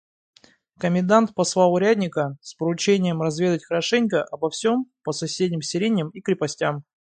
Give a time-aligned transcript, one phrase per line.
[0.79, 6.85] Комендант послал урядника с поручением разведать хорошенько обо всем по соседним селениям и крепостям.